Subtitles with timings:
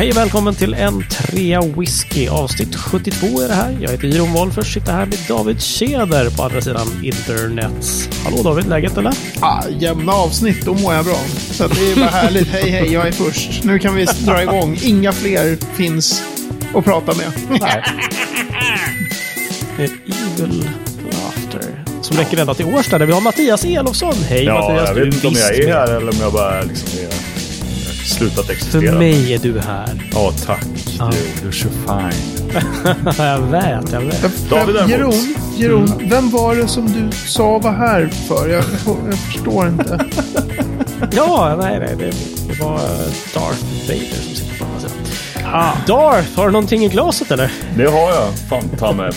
[0.00, 2.28] Hej och välkommen till en trea whisky.
[2.28, 3.78] Avsnitt 72 är det här.
[3.80, 8.08] Jag heter Jiron Wolffers, sitter här med David Keder på andra sidan internet.
[8.24, 9.12] Hallå David, läget eller?
[9.40, 11.18] Ah, jämna avsnitt, då mår jag bra.
[11.50, 12.48] Så det är bara härligt.
[12.48, 13.64] hej, hej, jag är först.
[13.64, 14.78] Nu kan vi dra igång.
[14.82, 16.22] Inga fler finns
[16.74, 17.32] att prata med.
[17.60, 17.82] Nej.
[19.78, 20.70] Evil
[21.04, 21.84] Laughter.
[22.02, 24.14] Som räcker ända till Årsta där vi har Mattias Elofsson.
[24.28, 25.74] Hej Ja, Mattias, jag vet inte om jag är med.
[25.74, 27.39] här eller om jag bara liksom är
[28.10, 28.98] slutat För existera.
[28.98, 30.10] mig är du här.
[30.12, 30.66] Ja, tack.
[30.98, 31.10] Ja.
[31.12, 32.50] Du, du är så fin.
[33.24, 34.50] jag vet, jag vet.
[34.50, 34.90] David däremot.
[34.90, 38.48] Jeroen, Jeroen vem var det som du sa var här för?
[38.48, 38.64] Jag,
[39.10, 40.04] jag förstår inte.
[41.12, 42.10] Ja, nej, nej, det,
[42.48, 42.80] det var eh,
[43.34, 44.96] Darth Vader som sitter på andra sidan.
[45.52, 45.72] Ah.
[45.86, 47.52] Darth, har du någonting i glaset eller?
[47.76, 48.34] Det har jag.
[48.48, 49.12] Fan ta mig.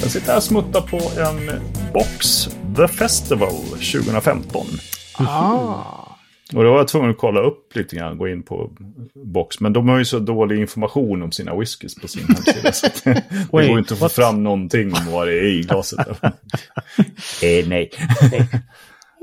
[0.00, 1.50] jag sitter här och smuttar på en
[1.92, 3.54] box The Festival
[3.92, 4.66] 2015.
[5.14, 6.07] Ah.
[6.54, 8.70] Och då var jag tvungen att kolla upp lite grann, gå in på
[9.14, 9.60] box.
[9.60, 12.72] Men de har ju så dålig information om sina whiskys på sin hemsida.
[12.72, 16.08] så det går inte att få fram någonting om vad det är i glaset.
[17.42, 17.90] eh, nej.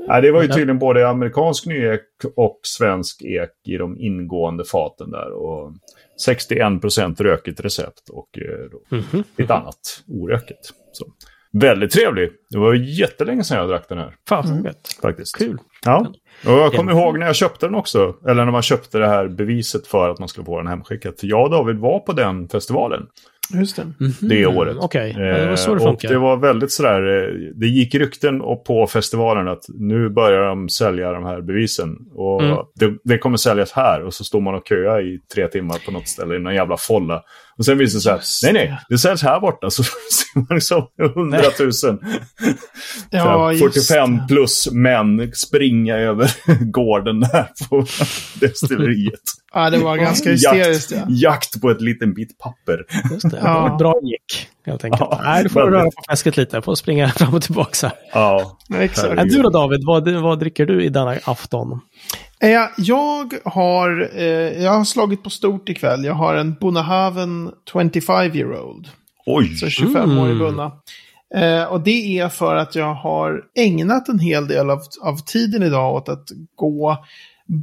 [0.08, 0.22] nej.
[0.22, 2.02] Det var ju tydligen både amerikansk nyek
[2.36, 5.32] och svensk ek i de ingående faten där.
[5.32, 5.72] Och
[6.28, 8.96] 61% rökigt recept och eh, då,
[9.42, 10.72] ett annat orökigt.
[10.92, 11.06] Så.
[11.52, 12.30] Väldigt trevlig.
[12.50, 14.14] Det var ju jättelänge sedan jag drack den här.
[14.28, 14.98] Fan gött.
[15.02, 15.38] Faktiskt.
[15.38, 15.58] Kul.
[15.86, 16.06] Ja,
[16.46, 18.14] och jag kommer ihåg när jag köpte den också.
[18.28, 21.20] Eller när man köpte det här beviset för att man skulle få den hemskickat.
[21.20, 23.02] För jag och David var på den festivalen
[23.54, 23.82] Just det.
[24.20, 24.76] det året.
[24.80, 26.08] Okej, ja, det var så det Eh, och funkar.
[26.08, 30.68] det var väldigt sådär, eh, det gick rykten och på festivalen att nu börjar de
[30.68, 31.96] sälja de här bevisen.
[32.14, 32.56] Och Mm.
[32.74, 35.92] det, det kommer säljas här och så står man och köar i tre timmar på
[35.92, 37.22] något ställe i någon jävla folla.
[37.58, 39.70] Och sen visar det sig att nej nej, det säljs här borta.
[39.70, 41.98] Så ser man liksom hundratusen,
[43.10, 44.24] Ja, så här just 45 det.
[44.28, 46.30] plus män springa över
[46.72, 47.86] gården där på
[48.40, 49.20] destilleriet.
[49.54, 50.90] Ja, det var ganska hysteriskt.
[50.90, 50.96] Ja.
[50.96, 52.84] Jakt, jakt på ett liten bit papper.
[53.12, 53.54] Just det, Ja.
[53.54, 55.00] det var ett bra gick helt enkelt.
[55.10, 55.80] Ja, Nej, du får väldigt.
[55.80, 56.62] röra på fläsket lite.
[56.62, 57.92] Får springa fram och tillbaka.
[58.12, 59.22] Ja, Exakt.
[59.30, 61.80] Du då David, vad, vad dricker du i denna afton?
[62.40, 66.04] Eh, jag, har, eh, jag har slagit på stort ikväll.
[66.04, 68.88] Jag har en Bonahaven 25 year old.
[69.26, 69.56] oj.
[69.56, 70.72] Så 25-årig bunna.
[71.34, 75.62] Eh, och det är för att jag har ägnat en hel del av, av tiden
[75.62, 77.04] idag åt att gå,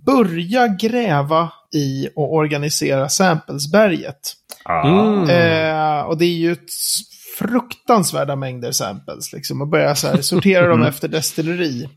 [0.06, 4.34] börja gräva i och organisera Samplesberget.
[4.66, 4.88] Ah.
[4.88, 5.30] Mm.
[5.30, 6.70] Eh, och det är ju ett
[7.40, 9.34] fruktansvärda mängder samples.
[9.34, 11.90] Liksom, och börja så här, sortera dem efter destilleri.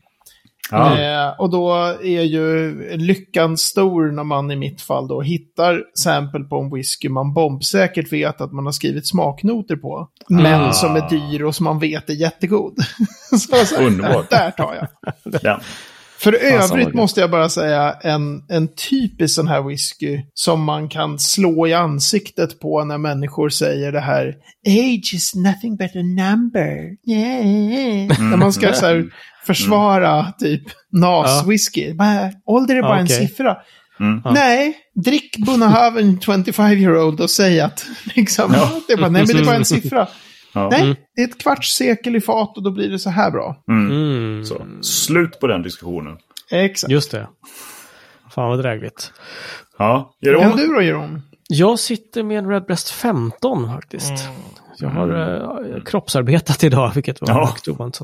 [0.71, 0.99] Ja.
[0.99, 1.73] Eh, och då
[2.03, 7.09] är ju lyckan stor när man i mitt fall då hittar sample på en whisky
[7.09, 10.07] man bombsäkert vet att man har skrivit smaknoter på.
[10.29, 10.71] Men Ah.
[10.71, 12.73] som är dyr och som man vet är jättegod.
[13.39, 14.29] så, så, Underbart.
[14.29, 14.87] Där tar
[15.33, 15.59] jag.
[16.23, 16.31] Ja.
[16.31, 21.19] För övrigt måste jag bara säga en, en typisk sån här whisky som man kan
[21.19, 24.35] slå i ansiktet på när människor säger det här
[24.67, 26.95] Age is nothing but a number.
[27.07, 28.29] Yeah.
[28.29, 29.05] När man ska så här
[29.45, 31.93] försvara typ NAS-whisky.
[31.93, 33.27] Bara, Ålder är bara Ja, en okej.
[33.27, 33.57] siffra.
[33.99, 34.21] Mm.
[34.33, 37.85] Nej, drick Bonahaven 25-year-old och säg att
[38.15, 38.51] liksom,
[38.87, 40.07] det är bara, nej men det är bara en siffra.
[40.57, 40.69] Ja.
[40.71, 43.63] Nej, det är ett kvarts sekel i fat och då blir det så här bra.
[43.69, 44.45] Mm.
[44.45, 46.17] Så, slut på den diskussionen.
[46.51, 46.91] Exakt.
[46.91, 47.27] Just det.
[48.31, 49.13] Fan vad drägligt.
[49.77, 50.57] Ja, Jeroen?
[50.57, 51.21] du då, Jeroen?
[51.49, 54.13] Jag sitter med en Redbreast 15 faktiskt.
[54.79, 55.09] Jag har
[55.75, 57.45] eh, kroppsarbetat idag, vilket var Ja.
[57.45, 57.99] högt ovanligt.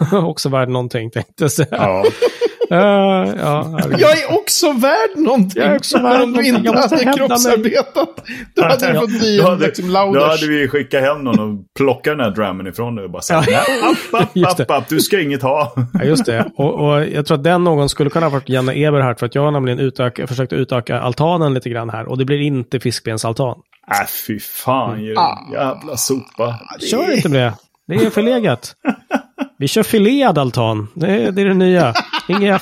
[0.00, 1.68] Jag är också värd någonting, tänkte jag säga.
[1.70, 2.04] Ja.
[2.70, 3.80] Eh, ja.
[3.98, 5.62] Jag är också värd någonting.
[5.62, 8.08] Jag är också värd Om du inte hade kroppsarbetat.
[8.56, 10.22] Då hade du fått bli då en liksom då lauders.
[10.22, 13.50] hade vi skickat hem någon och plockat den här drammen ifrån dig och bara sagt
[13.50, 13.60] Ja.
[13.68, 15.72] nej, app, app, Just app, app, du ska inget ha.
[15.94, 16.50] Ja, just det.
[16.56, 19.34] Och, och jag tror att den någon skulle kunna ha varit Janne Eberhardt, för att
[19.34, 22.06] jag har nämligen utöka, försökt utöka altanen lite grann här.
[22.08, 23.56] Och det blir inte fiskbensaltan.
[23.90, 25.52] Äh, fy fan, Jeroen.
[25.52, 26.60] Jävla sopa.
[26.90, 27.54] Kör inte med det.
[27.96, 28.74] Det är förlegat.
[29.58, 30.88] Vi kör filéad altan.
[30.94, 31.94] Det är det, är det nya.
[32.28, 32.60] Inga...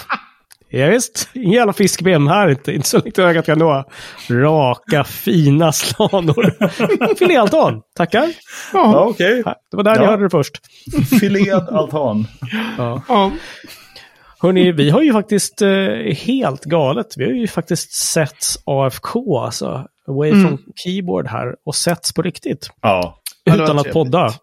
[0.68, 2.72] Ja, visst, ingen jävla fiskben här inte.
[2.72, 3.84] Inte så långt ögat kan nå.
[4.30, 7.14] Raka, fina slanor.
[7.18, 8.28] Filéaltan, tackar.
[8.72, 9.42] Ja, okej.
[9.70, 10.10] Det var där ni Ja.
[10.10, 10.52] hörde det först.
[11.20, 12.26] Filéad altan.
[12.78, 13.32] Ja.
[14.38, 15.68] Hörni, vi har ju faktiskt eh,
[16.16, 17.06] helt galet.
[17.16, 22.70] Vi har ju faktiskt sett AFK, alltså Away from Keyboard här, och setts på riktigt.
[22.82, 23.20] Ja.
[23.44, 24.34] Utan att podda.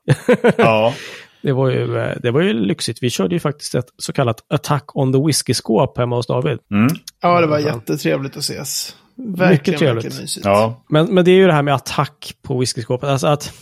[0.57, 0.93] Ja.
[1.43, 3.03] Det var, ju, eh, det var ju lyxigt.
[3.03, 6.59] Vi körde ju faktiskt ett så kallat Attack on the Whiskey-skåp hemma hos David.
[6.71, 6.95] Mm.
[7.21, 8.95] ja, det var jättetrevligt att ses.
[9.15, 10.05] Verkligen, Mycket trevligt.
[10.05, 10.45] verkligen mysigt.
[10.45, 10.83] Ja.
[10.89, 13.09] Men, men det är ju det här med attack på whiskyskåpet.
[13.09, 13.53] Alltså att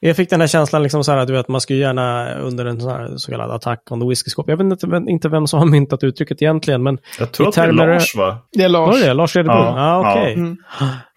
[0.00, 2.80] Jag fick den här känslan, liksom så här, du vet, man skulle gärna under en
[2.80, 4.48] sån här så kallad attack on the whisky skåp.
[4.48, 7.48] Jag vet inte, vem- inte vem som har myntat uttrycket egentligen, men Jag tror I
[7.48, 8.38] att det är Lars va?
[8.52, 8.88] Det är Lars.
[9.00, 9.14] var det?
[9.14, 9.52] Lars Edebro?
[9.54, 10.32] Ja, ah, okej.
[10.32, 10.40] ja.
[10.40, 10.56] Mm.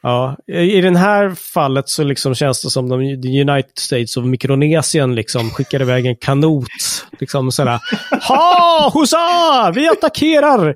[0.03, 2.99] Ja, i den här fallet så liksom känns det som de
[3.41, 6.67] United States of Mikronesien liksom skickar iväg en kanot.
[7.19, 7.79] Liksom sådär.
[8.27, 8.91] Ha!
[8.93, 9.71] Husa!
[9.75, 10.75] Vi attackerar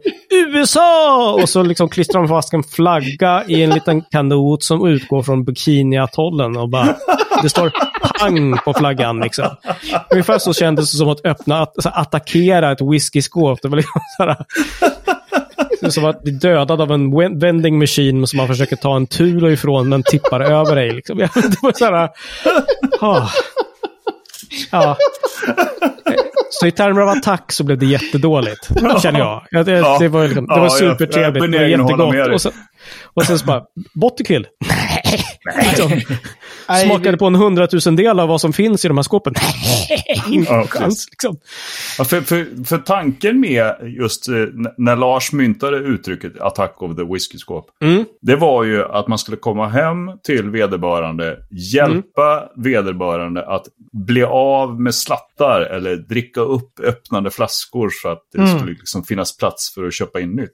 [0.53, 1.33] USA!
[1.41, 5.45] Och så liksom klistrar de fast en flagga i en liten kanot som utgår från
[5.45, 6.95] Bikini-atollen och bara...
[7.41, 7.71] Det står
[8.19, 9.45] pang på flaggan liksom.
[10.11, 13.61] Ungefär så kändes det som att öppna, att, attackera ett whiskyskåp.
[13.61, 14.37] Det var liksom sådär...
[15.85, 19.07] Det är som att bli dödad av en vending machine som man försöker ta en
[19.07, 20.91] tur ifrån men tippar över dig.
[20.91, 21.17] Liksom.
[21.17, 21.29] Det
[21.61, 22.09] var så här...
[22.99, 23.29] ah.
[24.71, 24.97] Ja.
[26.49, 28.69] Så i termer av attack så blev det jättedåligt,
[29.01, 29.45] känner jag.
[29.51, 32.33] Ja, det, det var, liksom, det var supertrevligt, det var jättegott.
[32.33, 32.51] Och sen,
[33.03, 34.47] och sen så bara, bottenkill.
[35.45, 36.05] Nej.
[36.69, 39.33] Nej, smakade det- på en hundratusendel av vad som finns i de här skåpen.
[40.31, 41.37] Inte Ja, chans, liksom.
[41.97, 44.35] Ja, för, för, för tanken med just eh,
[44.77, 47.65] när Lars myntade uttrycket Attack of the Whisky-skåp.
[47.83, 48.05] Mm.
[48.21, 51.37] Det var ju att man skulle komma hem till vederbörande,
[51.73, 53.65] hjälpa vederbörande att
[54.05, 59.37] bli av med slattar eller dricka upp öppnade flaskor så att det skulle liksom finnas
[59.37, 60.51] plats för att köpa in nytt.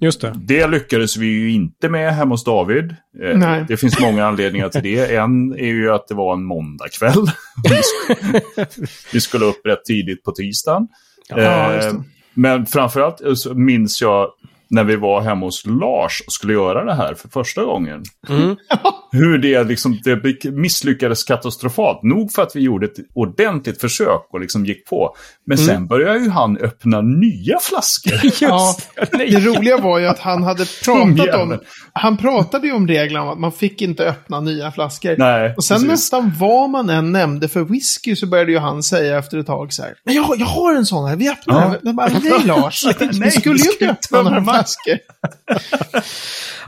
[0.00, 0.32] Just det.
[0.36, 2.90] Det lyckades vi ju inte med hemma hos David.
[3.22, 3.64] Eh, Nej.
[3.68, 5.14] Det finns många anledningar till det.
[5.16, 7.26] En är ju att det var en måndagkväll.
[7.64, 10.88] Vi sk- vi skulle upp rätt tidigt på tisdagen.
[11.28, 11.92] Ja, Eh.
[12.34, 14.28] Men framförallt eh, så minns jag
[14.70, 18.02] när vi var hemma hos Lars och skulle göra det här för första gången.
[18.28, 18.56] Mm.
[19.12, 22.02] Hur det, liksom, det misslyckades katastrofalt.
[22.02, 25.14] Nog för att vi gjorde ett ordentligt försök och liksom gick på.
[25.46, 25.66] Men Mm.
[25.68, 28.12] sen började ju han öppna nya flaskor.
[28.40, 28.76] Ja,
[29.12, 31.58] det roliga var ju att han hade pratat om...
[31.92, 35.14] Han pratade ju om reglerna om att man fick inte öppna nya flaskor.
[35.18, 35.90] Nej, och sen precis.
[35.90, 39.72] nästan vad man än nämnde för whisky så började ju han säga efter ett tag
[39.72, 39.94] så här.
[40.04, 41.74] Jag, jag har en sån här, vi öppnar Ja.
[41.82, 41.96] den.
[41.96, 44.59] Bara, nej Lars, vi Nej, skulle ju inte öppna tömma.
[44.60, 44.98] Flaskor.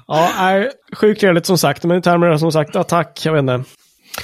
[0.06, 1.84] Ja, är sjukt trevligt som sagt.
[1.84, 3.64] Men i termer av som sagt attack, jag vet inte.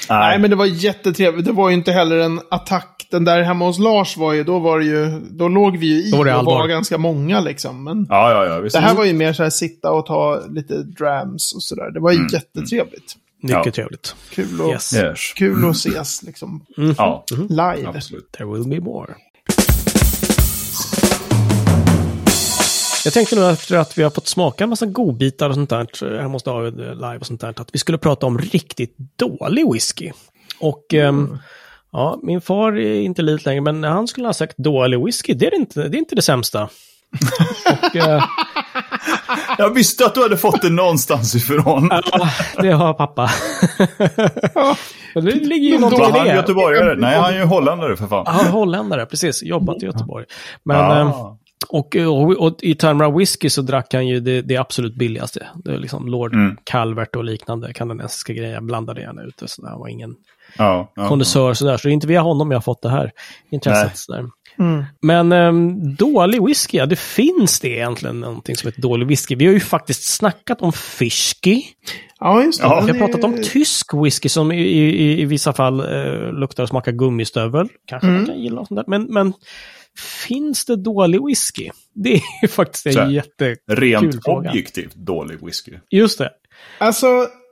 [0.09, 1.47] Nej, men det var jättetrevligt.
[1.47, 3.07] Det var ju inte heller en attack.
[3.11, 6.03] Den där hemma hos Lars var ju, då var det ju, då låg vi ju
[6.09, 6.59] i Då var det och allvar.
[6.59, 7.85] var ganska många liksom.
[7.85, 8.61] Men Ja, ja, ja.
[8.61, 8.75] Visst.
[8.77, 11.91] det här var ju mer så här sitta och ta lite drams och sådär.
[11.91, 12.29] Det var ju Mm.
[12.33, 13.15] jättetrevligt.
[13.43, 13.73] Mycket Ja.
[13.73, 14.17] trevligt.
[14.31, 14.95] Kul att, Yes.
[14.95, 15.33] Yes.
[15.37, 16.65] kul att ses liksom
[16.99, 17.89] Ja, live.
[17.95, 18.33] absolut.
[18.33, 19.15] There will be more.
[23.09, 26.19] Jag tänkte nu efter att vi har fått smaka en massa godbitar och sånt där,
[26.21, 29.73] hemma hos David eh, live och sånt där, att vi skulle prata om riktigt dålig
[29.73, 30.13] whisky.
[30.61, 31.39] Och ehm,
[31.93, 35.47] ja, min far är inte lit längre, men han skulle ha sagt dålig whisky, det
[35.47, 36.69] är inte det, är inte det sämsta.
[37.83, 38.25] och, eh,
[39.59, 41.89] Jag visste att du hade fått det någonstans ifrån.
[42.13, 42.29] ja,
[42.63, 43.31] det har pappa.
[45.15, 46.35] Det ligger ju någonting i han det.
[46.35, 46.95] göteborgare?
[46.99, 48.25] Nej, han är ju holländare för fan.
[48.27, 49.43] Ja, holländare, precis.
[49.43, 50.25] Jobbat i Göteborg.
[50.65, 50.77] Men,
[51.07, 51.37] Ah.
[51.69, 55.47] Och, och, och i termer av whisky så drack han ju det, det absolut billigaste.
[55.65, 56.57] Det är liksom Lord Mm.
[56.65, 58.55] Calvert och liknande kanadensiska grejer.
[58.55, 59.49] Jag blandade gärna ut det.
[59.49, 60.15] Så det var ingen
[60.57, 61.77] Ja, ja, kondensör sådär.
[61.77, 63.11] Så det är inte via honom jag har fått det här
[63.51, 63.99] intresset.
[63.99, 64.25] Sådär.
[64.59, 64.85] Mm.
[65.03, 69.35] Men ehm, dålig whisky, ja det finns det egentligen någonting som heter dålig whisky.
[69.37, 71.63] Vi har ju faktiskt snackat om Fischky.
[72.21, 72.67] Ja, just det.
[72.67, 72.81] Ja.
[72.81, 76.69] Vi har pratat om tysk whisky som i, i, i vissa fall eh, luktar och
[76.69, 77.69] smakar gummistövel.
[77.87, 78.85] Kanske man kan gilla och sånt där.
[78.87, 79.33] Men, men
[79.99, 81.71] finns det dålig whisky?
[81.95, 83.57] Det är ju faktiskt en här, jätte...
[83.71, 84.51] Rent fråga.
[84.51, 85.73] objektivt dålig whisky.
[85.91, 86.31] Just det.
[86.79, 87.07] Alltså,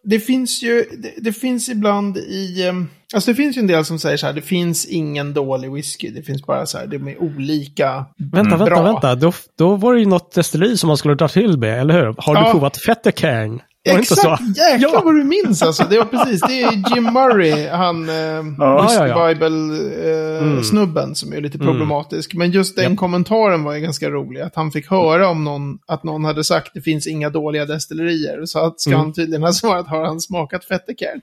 [0.05, 3.85] det finns ju, det, det finns ibland i, ehm, alltså det finns ju en del
[3.85, 7.09] som säger så här, det finns ingen dålig whisky, det finns bara så här, de
[7.09, 8.83] är olika Vänta, vänta, bra.
[8.83, 9.15] vänta.
[9.15, 12.15] Då, då var det ju något destilleri som man skulle dra till med, eller hur?
[12.19, 12.51] Har du Ja.
[12.53, 13.61] provat Fettercairn?
[13.87, 14.63] Var det inte Exakt, så?
[14.73, 15.03] jäklar Ja.
[15.05, 15.87] vad du minns alltså.
[15.91, 18.15] Det var precis, det är Jim Murray, han eh,
[18.59, 19.29] Ja, Whisky ja, ja.
[19.29, 22.35] Bible-snubben som är lite problematisk.
[22.35, 22.97] Men just den Japp.
[22.99, 26.71] kommentaren var ju ganska rolig, att han fick höra om någon, att någon hade sagt
[26.75, 28.47] det finns inga dåliga destillerier.
[28.47, 31.21] Så att ska han tydligen ha svarat, har han smakat Fettercairn?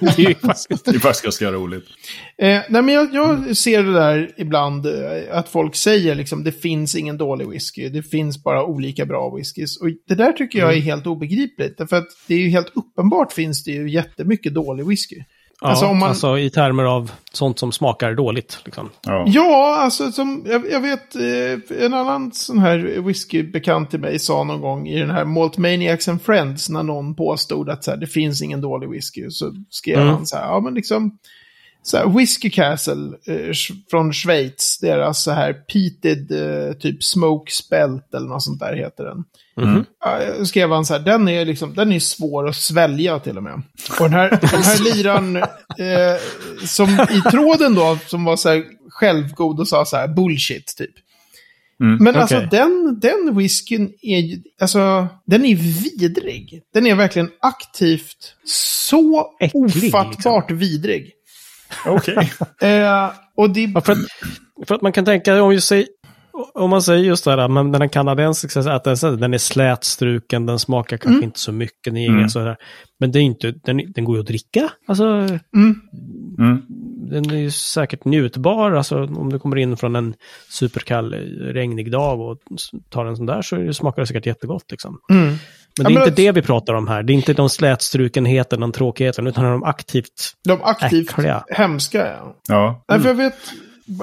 [0.16, 1.84] Det är faktiskt- Det är faktiskt ganska roligt.
[2.38, 4.92] Eh, nej, men jag, jag ser det där ibland, eh,
[5.32, 9.80] att folk säger liksom det finns ingen dålig whisky, det finns bara olika bra whiskys.
[9.80, 13.32] Och det där tycker jag är helt obegripligt, därför att det är ju helt uppenbart
[13.32, 15.16] finns det ju jättemycket dålig whisky.
[15.60, 18.58] Ja, Alltså, om man- alltså i termer av sånt som smakar dåligt.
[18.64, 18.90] Liksom.
[19.02, 19.24] Ja.
[19.28, 24.44] Ja, alltså som, jag, jag vet, eh, en annan sån här whiskybekant till mig sa
[24.44, 27.98] någon gång i den här Malt Maniacs and Friends, när någon påstod att så här,
[27.98, 30.08] det finns ingen dålig whisky, så skrev Mm.
[30.08, 31.18] han så här, ja men liksom,
[31.86, 33.52] så här, Whiskey Castle eh,
[33.90, 34.78] från Schweiz.
[34.80, 39.24] Deras så här peated eh, typ smoke spelt eller något sånt där heter den.
[39.56, 39.84] Mhm.
[40.04, 43.42] Ja, skrev han så här, den är, liksom, den är svår att svälja till och
[43.42, 43.62] med.
[44.00, 46.20] Och den här, den här liran, eh,
[46.66, 50.94] som i tråden då, som var så här självgod och sa så här bullshit typ.
[51.80, 52.48] Mm, Men alltså okej.
[52.50, 56.62] den, den whiskyn är ju, alltså, den är vidrig.
[56.74, 61.13] Den är verkligen aktivt så Äcklig, ofattbart vidrig.
[61.86, 62.32] Okej.
[62.60, 63.98] Eh, och det, Ja, för, att,
[64.68, 65.86] för att man kan tänka, om, säger,
[66.54, 70.46] om man säger just det här, men den här kanadensiska, att den, den är slätstruken,
[70.46, 71.24] den smakar kanske Mm.
[71.24, 72.28] inte så mycket, den Mm.
[72.28, 72.56] sådär.
[73.00, 74.68] Men det är inte, den, den går ju att dricka.
[74.86, 75.80] Alltså, mm,
[76.38, 76.62] Mm.
[77.10, 78.70] den är ju säkert njutbar.
[78.72, 80.14] Alltså, om du kommer in från en
[80.50, 82.38] superkall, regnig dag och
[82.90, 84.70] tar en sån där så smakar det säkert jättegott.
[84.70, 84.98] Liksom.
[85.80, 85.84] Mm.
[85.84, 87.02] Men Ja, det är men inte det vi pratar om här.
[87.02, 91.44] Det är inte de slätstrukenheten, den tråkigheten, utan de aktivt De aktivt äckliga.
[91.48, 92.36] hemska, ja.
[92.48, 92.84] Ja.
[92.88, 93.34] Nej, för jag vet,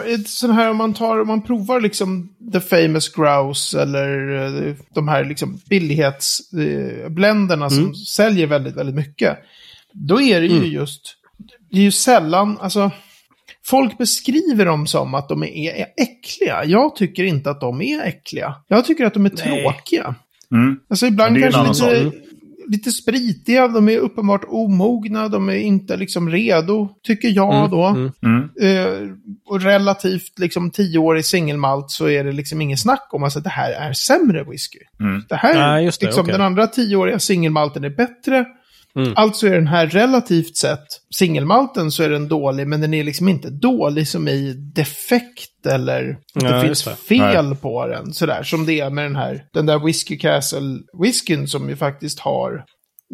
[0.08, 4.36] ett sån här om man tar, om man provar liksom The Famous Grouse eller
[4.68, 9.38] eh, de här liksom billighetsblenderna som säljer väldigt, väldigt mycket.
[9.94, 11.02] Då är det ju just,
[11.72, 12.92] det är ju sällan, alltså,
[13.66, 16.66] folk beskriver dem som att de är, är äckliga.
[16.66, 18.56] Jag tycker inte att de är äckliga.
[18.68, 19.64] Jag tycker att de är Nej.
[19.64, 20.16] tråkiga.
[20.52, 20.80] Mm.
[20.90, 22.18] Alltså ibland Ja, det är en kanske lite,
[22.68, 27.86] lite spritiga, de är uppenbart omogna, de är inte liksom redo, tycker jag Mm, då.
[27.86, 28.12] mm.
[28.26, 28.50] Mm.
[28.62, 29.16] Eh,
[29.46, 33.72] och relativt liksom tioårig singelmalt så är det liksom ingen snack om att det här
[33.72, 34.80] är sämre whisky.
[35.00, 35.24] Mm.
[35.30, 36.32] Det här, just det, liksom, okej.
[36.32, 38.46] den andra tioåriga singelmalten är bättre.
[38.96, 39.14] Mm.
[39.16, 40.86] Alltså är den här relativt sett,
[41.18, 46.18] singelmalten så är den dålig, men den är liksom inte dålig som i defekt eller
[46.36, 46.96] att det finns det.
[46.96, 48.14] fel på den.
[48.14, 52.20] Sådär som det är med den här, den där Whiskey Castle whiskyn som ju faktiskt
[52.20, 52.66] har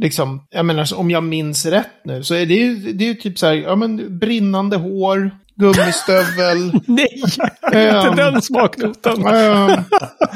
[0.02, 3.14] Liksom, jag menar, om jag minns rätt nu, så är det ju, det är ju
[3.14, 6.72] typ så här, ja men brinnande hår, gummistövel.
[6.88, 7.08] Nej,
[7.66, 9.28] inte den smaknoten.
[9.28, 9.84] Ehm,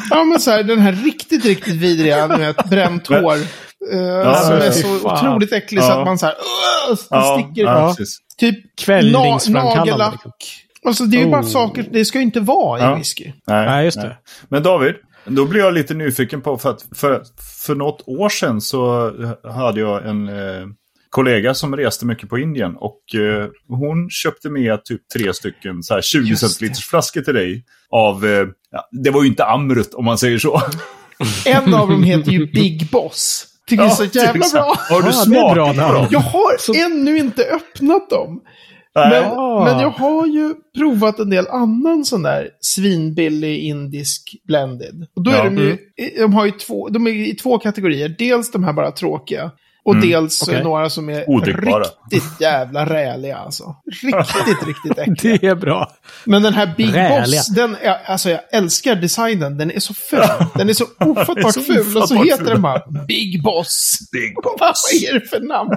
[0.10, 3.38] ja, men så här, den här riktigt, riktigt vidriga med ett bränt hår.
[3.92, 5.28] Eh, som men är så fan.
[5.28, 6.00] otroligt äcklig så Ja.
[6.00, 6.36] att man så här,
[6.90, 7.64] det Ja, sticker.
[7.64, 8.06] ja, Ja.
[8.38, 10.12] Typ Kvällningsframkallande, nagellack.
[10.14, 10.32] liksom.
[10.86, 11.48] Alltså det är ju bara Oh.
[11.48, 12.96] saker, det ska ju inte vara i Ja.
[12.96, 13.32] whisky.
[13.48, 14.06] Nej, Nej, just nej.
[14.08, 14.18] det.
[14.50, 14.96] Men David,
[15.26, 17.22] då blir jag lite nyfiken på, för att för,
[17.66, 19.12] för något år sedan så
[19.44, 20.66] hade jag en eh,
[21.10, 25.94] kollega som reste mycket på Indien och eh, hon köpte med typ tre stycken så
[25.94, 26.50] här 20 Just det.
[26.50, 30.38] centiliters flaskor till dig av, eh, ja, det var ju inte Amrut om man säger
[30.38, 30.62] så.
[31.46, 33.48] En av dem heter ju Big Boss.
[33.72, 34.76] Tycker det är så jävla bra.
[34.90, 36.08] Har du Ja, bra smakat på dem?
[36.12, 38.42] Jag har ännu inte öppnat dem.
[38.96, 39.64] Men, Ja.
[39.66, 45.08] men jag har ju provat en del annan sån där svinbillig indisk blended.
[45.16, 45.44] Och då är Ja.
[45.44, 45.78] de ju,
[46.18, 48.16] de har ju två, de är i två kategorier.
[48.20, 49.52] Dels de här bara tråkiga.
[49.84, 50.64] Och dels okej.
[50.64, 51.84] några som är Odrickbara.
[52.12, 53.76] riktigt jävla räliga alltså.
[54.04, 55.38] Riktigt, riktigt äckliga.
[55.42, 55.92] Det är bra.
[56.26, 57.40] Men den här Big Räliga.
[57.40, 59.58] Boss, den är, alltså jag älskar designen.
[59.58, 60.20] Den är så ful.
[60.56, 61.98] Den är så ofattbart ful.
[61.98, 64.00] Och så heter den bara Big Boss.
[64.12, 64.74] Big Vad
[65.04, 65.72] är det för namn?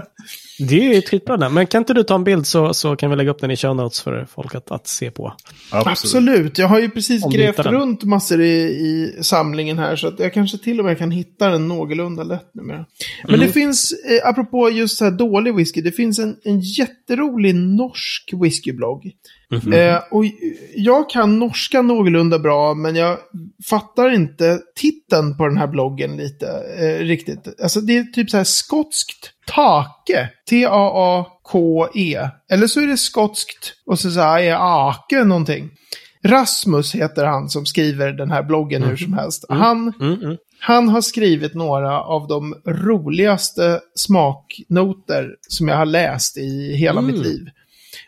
[0.58, 1.54] Det är ju ett skitbra namn.
[1.54, 3.56] Men kan inte du ta en bild så, så kan vi lägga upp den i
[3.56, 5.32] show notes för folk att, att se på.
[5.70, 6.58] Absolut.
[6.58, 7.73] Jag har ju precis Om grävt den.
[7.73, 11.49] runt massor i, i samlingen här så att jag kanske till och med kan hitta
[11.49, 12.87] den någorlunda lätt numera.
[13.25, 13.46] Men Mm.
[13.46, 18.30] det finns, eh, apropå just så här dålig whisky, det finns en, en jätterolig norsk
[18.42, 19.12] whiskyblogg.
[19.62, 19.73] Mhm.
[19.73, 20.25] Eh, och
[20.76, 23.18] jag kan norska någorlunda bra, men jag
[23.70, 26.46] fattar inte titeln på den här bloggen lite
[26.78, 27.61] eh, riktigt.
[27.62, 30.28] Alltså det är typ så här skotskt take.
[30.50, 32.28] T-A-A-K-E.
[32.50, 34.56] Eller så är det skotskt och så, är
[34.90, 35.70] ake någonting.
[36.26, 39.44] Rasmus heter han som skriver den här bloggen hur som helst.
[39.49, 40.37] Han, Mm, mm.
[40.61, 47.12] han har skrivit några av de roligaste smaknoter som jag har läst i hela Mm.
[47.14, 47.46] mitt liv.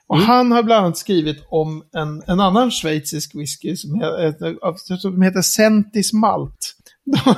[0.09, 5.23] Och han har bland annat skrivit om en, en annan schweizisk whisky som heter, som
[5.23, 6.75] heter Sentis Malt.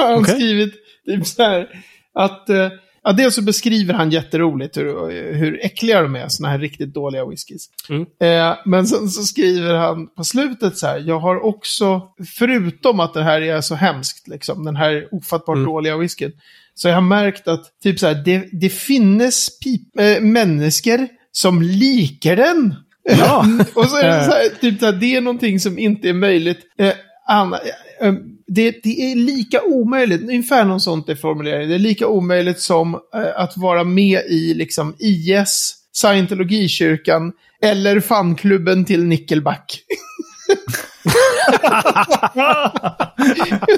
[0.00, 0.34] Han Okej.
[0.34, 0.74] skrivit
[1.06, 1.68] typ så här
[2.14, 2.68] att eh,
[3.04, 7.26] Ja, dels så beskriver han jätteroligt hur, hur äckliga de är, såna här riktigt dåliga
[7.26, 7.68] whiskys.
[7.88, 8.06] Mm.
[8.20, 12.02] Eh, men sen så skriver han på slutet så här, jag har också,
[12.38, 15.66] förutom att det här är så hemskt, liksom, den här ofattbart Mm.
[15.66, 16.32] dåliga whiskyn,
[16.74, 21.62] så jag har märkt att typ så här, det, det finnes pip, äh, människor som
[21.62, 22.74] likar den.
[23.02, 23.46] Ja.
[23.74, 26.12] och så är det så här, typ så här, det är någonting som inte är
[26.12, 26.58] möjligt.
[26.78, 26.92] Eh,
[27.28, 27.56] Anna,
[28.00, 28.12] eh,
[28.46, 32.94] det, det är lika omöjligt, ungefär någon sånt är formuleringen, det är lika omöjligt som
[32.94, 33.00] eh,
[33.36, 39.78] att vara med i liksom IS, scientologikyrkan eller fanklubben till Nickelback.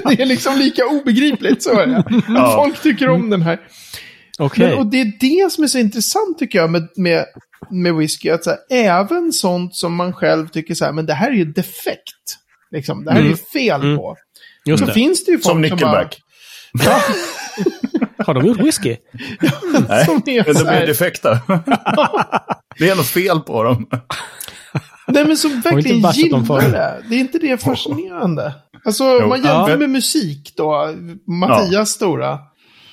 [0.03, 2.03] det är liksom lika obegripligt, så är det.
[2.27, 2.53] Ja.
[2.55, 3.59] Folk tycker om den här.
[4.39, 4.69] Okej.
[4.69, 7.25] Men, och det är det som är så intressant tycker jag med, med,
[7.71, 8.29] med whisky.
[8.29, 11.35] Att så här, även sånt som man själv tycker så här, men det här är
[11.35, 12.37] ju defekt.
[12.71, 13.97] Liksom, det här är ju fel Mm.
[13.97, 14.15] på.
[14.65, 14.93] Just Så det.
[14.93, 16.21] finns det ju folk Som Nickelback.
[16.71, 17.01] Som, bara,
[18.25, 18.95] Har de gjort whisky?
[19.89, 21.31] Nej, som är men de är defekta.
[22.79, 23.87] det är något fel på dem.
[25.07, 26.71] nej, men som inte verkligen gillar förut.
[26.71, 27.03] det.
[27.09, 28.53] Det är inte det fascinerande.
[28.85, 29.77] Alltså, om man jämför Ja.
[29.77, 30.95] med musik då,
[31.27, 32.39] Mattias stora.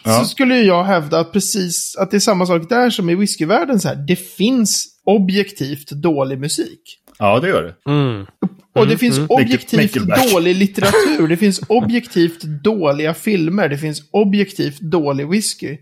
[0.05, 0.19] Ja.
[0.21, 3.81] Så skulle jag hävda att precis, att det är samma sak där som i whiskyvärlden
[3.81, 3.97] så här.
[3.97, 6.99] Det finns objektivt dålig musik.
[7.19, 7.91] Ja, det gör det.
[7.91, 8.27] Mm.
[8.75, 10.33] Och det finns objektivt Nickelback.
[10.33, 11.29] dålig litteratur.
[11.29, 13.69] Det finns objektivt dåliga filmer.
[13.69, 15.77] Det finns objektivt dålig whisky.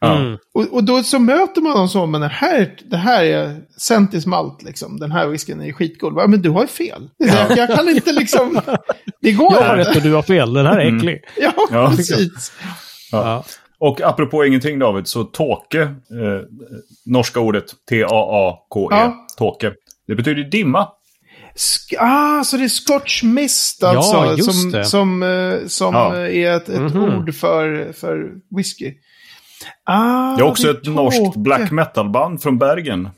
[0.00, 0.18] Ja.
[0.18, 0.38] Mm.
[0.54, 4.26] Och, och då så möter man dem så, men det här, det här är centis
[4.26, 4.98] malt liksom.
[5.00, 6.12] Den här whiskyn är skitgod.
[6.16, 7.08] Ja, Men du har ju fel.
[7.16, 8.60] Jag, jag kan inte liksom...
[9.20, 10.52] Det går Jag har rätt och du har fel.
[10.54, 11.20] Den här är äcklig.
[11.36, 11.92] Ja, Ja.
[11.96, 12.52] precis.
[13.12, 13.44] Ja.
[13.78, 15.88] Och apropå ingenting David, så tåke, eh,
[17.06, 19.26] norska ordet T-A-A-K-E, Ja.
[19.38, 19.72] tåke.
[20.06, 20.88] Det betyder dimma.
[21.54, 24.16] Sk- ah, så det är Scotch mist alltså.
[24.16, 24.84] Ja, just som det.
[24.84, 26.16] som, eh, som Ja.
[26.16, 27.02] är ett, ett Mhm.
[27.02, 28.94] ord för, för whisky.
[29.84, 31.38] Ah, Det är också är ett norskt tåke.
[31.38, 33.08] black metal-band från Bergen.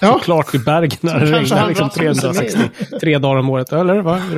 [0.00, 3.36] Ja, Klart i Bergen när det kanske regnar han liksom drar som sig 363 dagar
[3.40, 3.72] om året.
[3.72, 4.36] Eller vad är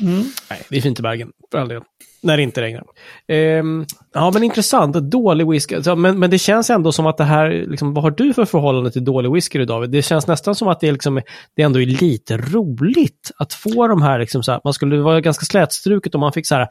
[0.00, 0.08] Ja.
[0.50, 1.30] Nej, det är fint i Bergen.
[1.50, 1.82] För all del.
[2.22, 2.84] När det inte regnar.
[3.28, 4.94] Ehm, ja, men intressant.
[4.96, 5.94] Dålig whisky.
[5.96, 8.90] Men, men det känns ändå som att det här, liksom, vad har du för förhållande
[8.90, 9.90] till dålig whisky då, David?
[9.90, 11.20] Det känns nästan som att det, är liksom,
[11.56, 15.20] det ändå är lite roligt att få de här, liksom, så här, man skulle vara
[15.20, 16.68] ganska slätstruket om man fick så här,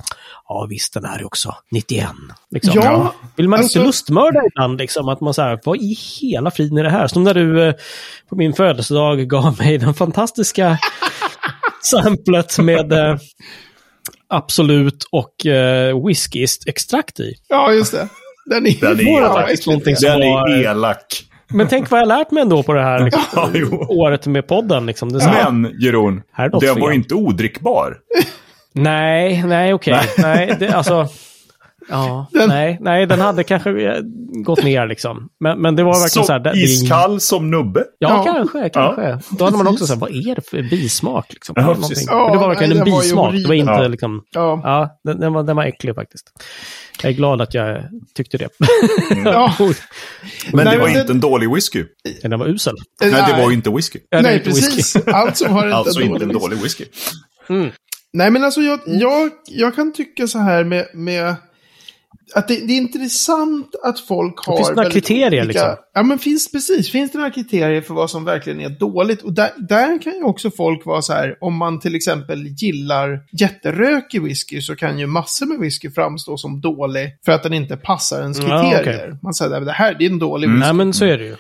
[0.48, 2.08] ja visst den här är också 91.
[2.52, 2.74] Liksom.
[2.76, 6.52] Ja, Vill man alltså- inte lustmörda ibland, liksom, att man så här, vad i hela
[6.52, 7.08] friden är det här?
[7.08, 7.74] Som när du eh,
[8.30, 10.78] på min födelsedag gav mig den fantastiska
[11.84, 13.18] samplet med eh,
[14.28, 17.34] Absolut och eh, whisky-extrakt i.
[17.48, 18.08] ja, just det.
[18.46, 19.48] Den är, Den är elak.
[20.02, 21.24] Den var- är elak.
[21.54, 24.48] Men tänk vad jag har lärt mig ändå på det här liksom, Ja, året med
[24.48, 24.86] podden.
[24.86, 25.12] Liksom.
[25.14, 26.22] Det här, Men, Jeroen,
[26.52, 26.80] den fel.
[26.80, 27.98] var inte odrickbar.
[28.74, 30.00] Nej, nej okej.
[30.18, 31.08] Nej, det, alltså...
[31.90, 34.02] Ja, Den- nej, nej, den hade kanske eh,
[34.44, 35.30] gått ner liksom.
[35.40, 36.40] Men, men det var verkligen Så så här...
[36.40, 37.84] Det, det, iskall som nubbe.
[38.00, 38.34] ja, Ja.
[38.34, 39.20] kanske, kanske.
[39.38, 41.26] Då hade man också så här, vad är det för bismak?
[41.34, 41.54] Liksom?
[41.58, 42.06] Ja, precis.
[42.06, 43.34] Det var Ja, verkligen nej, en var bismak.
[43.34, 43.92] Det var inte horribel.
[43.92, 44.24] liksom...
[44.32, 44.62] Ja.
[44.64, 46.26] Ja, den, den, var, den var äcklig faktiskt.
[47.04, 47.84] Jag är glad att jag
[48.16, 48.50] tyckte det.
[49.26, 49.54] Ja.
[49.60, 49.68] Men
[50.54, 51.86] Nej, det var men inte den- en dålig whisky.
[52.22, 52.76] den var usel.
[53.02, 54.00] Nej, det var ju inte whisky.
[54.10, 54.76] Ja, det är Nej, inte whisky.
[54.76, 55.08] precis.
[55.08, 56.86] Allt som har inte Alltså inte en dålig whisky.
[58.14, 61.36] Nej, men alltså jag, jag, jag kan tycka så här med, med
[62.36, 64.56] att det, det är intressant att folk har...
[64.56, 65.76] finns det några kriterier, liksom?
[65.94, 66.92] Ja, men finns precis.
[66.92, 69.22] Finns det några kriterier för vad som verkligen är dåligt?
[69.22, 73.20] Och där, där kan ju också folk vara så här, om man till exempel gillar
[73.32, 77.78] jätterökig whisky så kan ju massor med whisky framstå som dålig för att den inte
[77.78, 78.82] passar ens Ja, kriterier.
[79.08, 79.20] okej.
[79.24, 80.60] Man säger att det här det är en dålig whisky.
[80.60, 81.36] Nej, men så är det ju.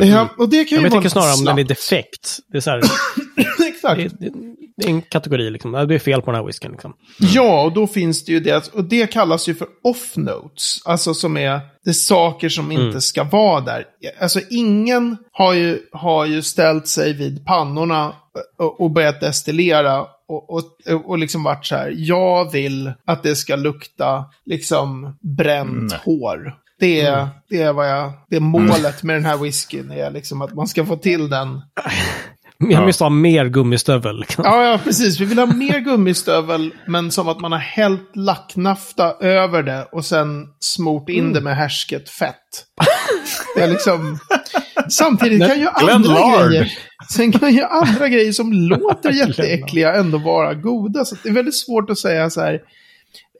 [0.00, 2.38] Ja, och det kan Jag ju vara tycker snarare om den är defekt.
[2.52, 2.78] Det är så här,
[3.68, 3.96] Exakt.
[3.96, 4.32] det, det,
[4.76, 5.72] det är en kategori liksom.
[5.72, 6.94] Det är fel på den här whiskyn liksom.
[7.18, 10.82] Ja, och då finns det ju det, och det kallas ju för off-notes.
[10.84, 13.84] Alltså som är det är saker som inte ska vara där.
[14.20, 18.12] Alltså ingen har ju, har ju ställt sig vid pannorna
[18.58, 20.62] och, och börjat destillera och, och,
[21.04, 26.54] och liksom varit så här, jag vill att det ska lukta liksom bränt hår.
[26.78, 30.42] Det är, det är vad jag, det är målet med den här whiskyn, är liksom
[30.42, 31.60] att man ska få till den
[32.70, 34.24] Jag måste ha mer gummistövel.
[34.38, 35.20] Ja, ja, precis.
[35.20, 40.04] Vi vill ha mer gummistövel, men som att man har hällt lacknafta över det och
[40.04, 42.64] sen smort in det med härsket fett.
[43.56, 44.18] Det är liksom...
[44.88, 46.50] Samtidigt kan ju Glenn andra Lard.
[46.50, 46.72] grejer...
[47.10, 51.04] Sen kan ju andra grejer som låter jätteäckliga ändå vara goda.
[51.04, 52.60] Så det är väldigt svårt att säga så här...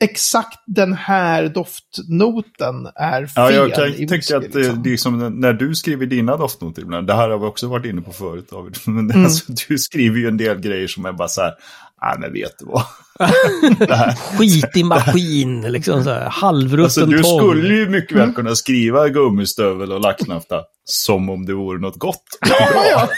[0.01, 4.83] Exakt den här doftnoten är fel Ja, jag kan i tycka whisky, att det, liksom.
[4.83, 7.07] det är som när du skriver dina doftnoter ibland.
[7.07, 8.77] Det här har vi också varit inne på förut David.
[8.85, 9.25] Men Mm.
[9.25, 11.53] alltså, du skriver ju en del grejer som är bara så här,
[12.01, 12.83] nej men vet du vad.
[14.37, 17.39] Skitig maskin, liksom så här, halvrutten Alltså du tång.
[17.39, 18.35] skulle ju mycket väl Mm.
[18.35, 22.23] kunna skriva gummistövel och lacknafta som om det vore något gott.
[22.49, 23.09] Ja, ja.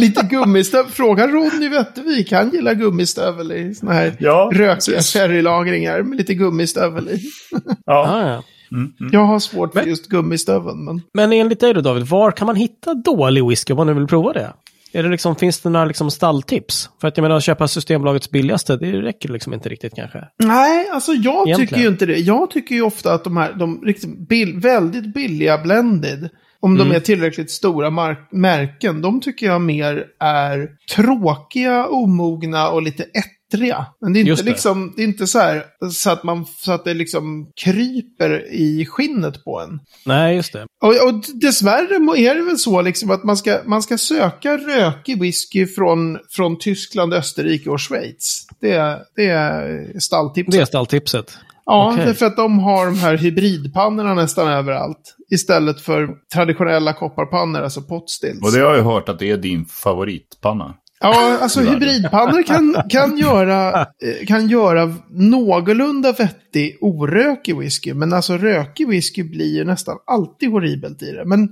[0.00, 0.90] Lite gummistövel.
[0.90, 2.32] Fråga Ronny Wettervik.
[2.32, 7.30] Han gillar gummistövel i såna här Ja, rökiga sherrylagringar med lite gummistövel i.
[7.86, 8.08] Ja.
[8.08, 8.42] Ah, ja.
[9.12, 10.84] Jag har svårt för just gummistöveln.
[10.84, 11.02] Men...
[11.14, 14.06] Men enligt dig då David, var kan man hitta dålig whisky om man nu vill
[14.06, 14.52] prova det?
[14.92, 16.90] Är det liksom, finns det några liksom stalltips?
[17.00, 20.24] För att jag menar, att köpa Systembolagets billigaste, det räcker liksom inte riktigt kanske.
[20.38, 21.68] Nej, alltså jag Egentligen.
[21.68, 22.18] tycker ju inte det.
[22.18, 26.28] Jag tycker ju ofta att de här de riktigt bill, väldigt billiga blended,
[26.62, 33.02] om de är tillräckligt stora märken, de tycker jag mer är tråkiga, omogna och lite
[33.04, 33.86] ettriga.
[34.00, 34.50] Men det är inte det.
[34.50, 38.86] liksom, det är inte så här så att, man, så att det liksom kryper i
[38.86, 39.80] skinnet på en.
[40.06, 40.66] Nej, just det.
[40.82, 45.20] Och, och dessvärre är det väl så liksom att man ska, man ska söka rökig
[45.20, 48.46] whisky från, från Tyskland, Österrike och Schweiz.
[48.60, 50.52] Det, är- det är stalltipset.
[50.52, 51.38] Det är stalltipset.
[51.72, 52.06] Ja, Okej.
[52.06, 55.16] därför att de har de här hybridpannorna nästan överallt.
[55.30, 58.42] Istället för traditionella kopparpannor, alltså potstills.
[58.42, 60.74] Och det har jag ju hört att det är din favoritpanna.
[61.00, 67.94] Ja, alltså hybridpannor kan, kan, göra, eh, kan göra någorlunda vettig orökig whisky.
[67.94, 71.24] Men alltså rökig whisky blir ju nästan alltid horribelt i det.
[71.24, 71.48] Men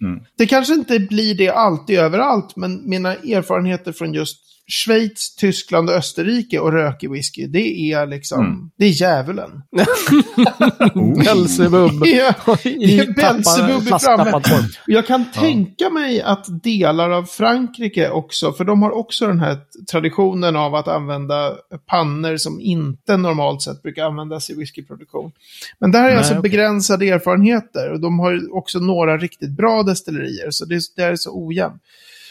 [0.00, 0.20] Mm.
[0.38, 2.56] det kanske inte blir det alltid överallt.
[2.56, 8.40] Men mina erfarenheter från just Schweiz, Tyskland och Österrike och rökig whisky, det är liksom,
[8.46, 8.70] Mm.
[8.76, 9.62] det är djävulen.
[11.24, 11.90] Belsebub.
[12.06, 13.80] Ja, det är Belzebub i framme.
[13.86, 14.58] flasttappad form.
[14.64, 19.40] Och Jag kan tänka mig att delar av Frankrike också, för de har också den
[19.40, 19.58] här
[19.90, 21.52] traditionen av att använda
[21.86, 25.32] pannor som inte normalt sett brukar användas i whiskyproduktion.
[25.78, 26.42] Men där är Nej, alltså okej.
[26.42, 31.16] begränsade erfarenheter och de har ju också några riktigt bra destillerier, så det, det är
[31.16, 31.82] så ojämnt.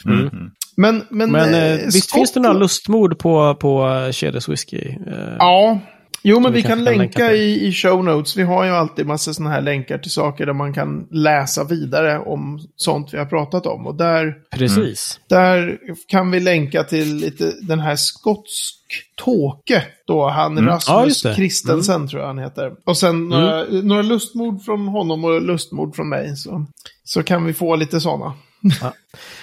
[0.06, 0.52] Mm.
[0.78, 0.96] Mm.
[0.96, 4.90] Men, men, Men eh, eh, visst finns det några lustmord på, på eh, kedjeswhisky?
[5.08, 5.80] Eh, Ja.
[6.28, 8.38] Jo, men vi vi kan länka i, i show notes.
[8.38, 12.20] Vi har ju alltid massa sådana här länkar till saker där man kan läsa vidare
[12.20, 13.88] om sånt vi har pratat om.
[13.88, 15.20] Och där, Precis.
[15.30, 18.76] där kan vi länka till lite den här skotsk
[19.16, 19.84] tåke.
[20.08, 21.36] Då han Ja, Rasmus det.
[21.36, 22.72] Christensen tror jag han heter.
[22.86, 26.36] Och sen några, några lustmord från honom och lustmord från mig.
[26.36, 26.66] Så,
[27.04, 28.34] så kan vi få lite sådana.
[28.82, 28.94] Ja,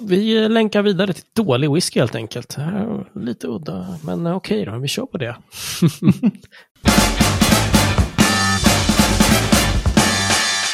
[0.00, 2.56] vi eh, länkar vidare till dålig whisky helt enkelt.
[3.14, 5.36] Lite udda, men okej då, vi kör på det.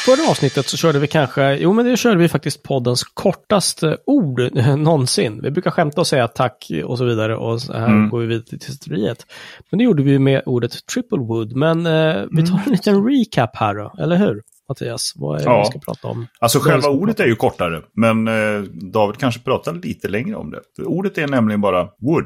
[0.05, 4.39] Förra avsnittet så körde vi kanske, jo men det körde vi faktiskt poddens kortaste ord
[4.77, 5.39] någonsin.
[5.43, 8.09] Vi brukar skämta och säga tack och så vidare och så här Mm.
[8.09, 9.25] går vi vidare till testeriet.
[9.71, 11.55] Men det gjorde vi med ordet triple wood.
[11.55, 14.41] Men eh, vi tar en liten recap här då, eller hur?
[14.73, 15.59] Mattias, vad är det Ja.
[15.59, 16.27] vi ska prata om?
[16.39, 18.61] Alltså själva ordet prata är ju kortare, men eh,
[18.93, 20.83] David kanske pratar lite längre om det.
[20.83, 22.25] Ordet är nämligen bara wood.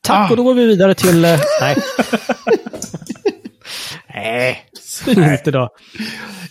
[0.00, 0.30] Tack, Ah.
[0.30, 1.24] och då går vi vidare till...
[1.24, 1.76] eh, nej.
[5.16, 5.68] nej, inte då.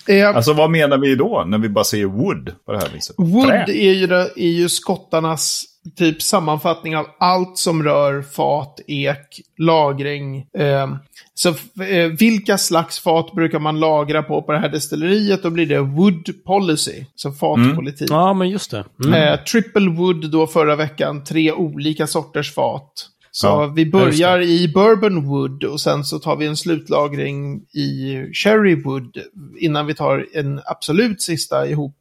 [0.08, 3.16] Eh, Alltså vad menar vi då när vi bara säger wood på det här viset?
[3.18, 3.66] Wood Trä.
[3.68, 5.64] är ju, det- är ju skottarnas
[5.96, 10.38] typ sammanfattning av allt som rör fat, ek, lagring.
[10.58, 10.96] Eh,
[11.34, 11.50] så
[11.84, 15.44] eh, vilka slags fat brukar man lagra på på det här destilleriet?
[15.44, 18.10] Då blir det wood policy, så fatpolitik.
[18.10, 18.86] Ja, men just det.
[19.06, 19.14] Mm.
[19.14, 22.92] Eh, triple wood då förra veckan, tre olika sorters fat.
[23.38, 28.16] Så Ja, vi börjar i bourbon wood och sen så tar vi en slutlagring i
[28.34, 29.18] cherry wood
[29.60, 31.98] innan vi tar en absolut sista ihop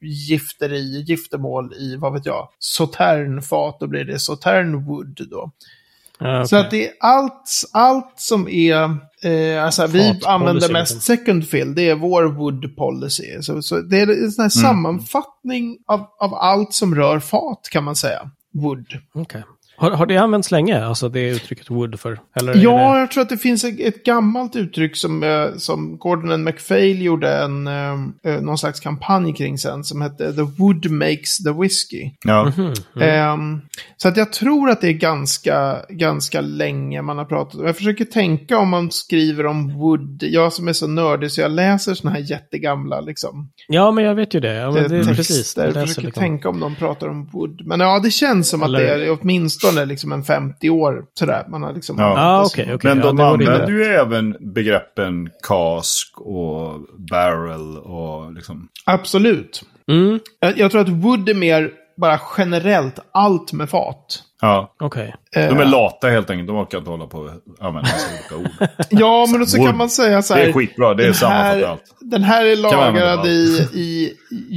[0.00, 3.76] gifteri, giftermål i, vad vet jag, sauternfat.
[3.80, 5.50] Då blir det sautern wood då.
[6.18, 6.64] Ja, Så okej.
[6.64, 8.82] att det är allt, allt som är,
[9.22, 10.72] eh, alltså vi Fatpolicy, använder liksom.
[10.72, 13.42] mest second fill, det är vår wood policy.
[13.42, 17.84] Så, så det är en sån här sammanfattning av, av allt som rör fat kan
[17.84, 18.30] man säga.
[18.54, 18.86] Wood.
[19.14, 19.42] Okej.
[19.78, 22.20] Har, har det använts länge, alltså det uttrycket wood för?
[22.40, 22.98] Eller Ja, det...
[23.00, 27.02] jag tror att det finns ett, ett gammalt uttryck som, eh, som Gordon and MacPhail
[27.02, 27.92] gjorde en, eh,
[28.24, 32.10] eh, någon slags kampanj kring sen, som hette The Wood Makes the Whiskey.
[32.24, 32.52] Ja.
[32.56, 32.72] Mhm.
[33.02, 33.60] Ehm,
[33.96, 37.66] så att jag tror att det är ganska, ganska länge man har pratat om.
[37.66, 40.22] Jag försöker tänka om man skriver om wood.
[40.22, 43.50] Jag som är så nördig så jag läser såna här jättegamla liksom.
[43.68, 44.54] Ja, men jag vet ju det.
[44.54, 45.14] Ja, men det är texter.
[45.14, 45.56] precis.
[45.56, 46.20] Jag försöker liksom.
[46.22, 47.66] tänka om de pratar om wood.
[47.66, 51.44] Men ja, det känns som Eller- att det är åtminstone liksom en 50 år sådär.
[51.48, 52.14] Man har liksom Ja.
[52.16, 52.88] Ja, okej, som- okej.
[52.90, 58.68] Men ja, de var använder ju även begreppen cask och barrel och liksom...
[58.86, 59.62] Absolut.
[59.90, 64.22] Mm, Jag, jag tror att wood är mer bara generellt allt med fat.
[64.40, 65.14] Ja, okej.
[65.32, 66.46] de är Eh, lata helt enkelt.
[66.46, 68.68] De orkar inte hålla på och använda massa olika ord.
[68.90, 70.48] Ja, men då så kan man säga så Det här.
[70.48, 71.82] är skitbra, det den sammanfattar här, allt.
[72.00, 74.12] Den här är lagrad i, i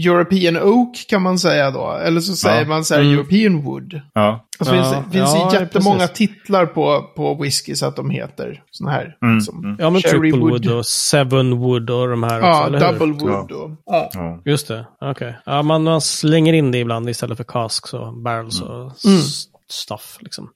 [0.08, 1.92] European Oak kan man säga då.
[2.06, 2.68] Eller så säger Ja.
[2.68, 3.14] man så här Mm.
[3.14, 4.02] European Wood.
[4.14, 6.18] Ja, Och så Ja, finns det finns ja, ju jättemånga precis.
[6.18, 9.16] titlar på, på whisky så att de heter såna här.
[9.24, 9.78] Mm, Som mm.
[9.80, 10.66] Ja, men Cherry triple wood.
[10.66, 10.78] wood.
[10.78, 13.00] och seven wood och de här Ja, också, eller hur?
[13.00, 13.52] double wood.
[13.52, 14.10] Och, ja.
[14.14, 14.42] ja.
[14.46, 15.38] Just det, okej.
[15.46, 19.22] Ja, man, man slänger in det ibland istället för casks och barrels och s- Mm.
[19.72, 20.50] Stuff liksom.